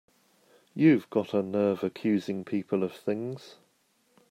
[0.73, 3.57] You've got a nerve accusing people of things!